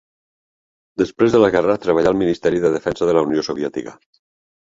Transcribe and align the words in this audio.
Després 1.01 1.35
de 1.35 1.41
la 1.43 1.49
guerra 1.57 1.75
treballà 1.83 2.13
al 2.13 2.17
Ministeri 2.21 2.63
de 2.63 2.71
Defensa 2.77 3.09
de 3.09 3.15
la 3.19 3.23
Unió 3.27 3.43
Soviètica. 3.51 3.93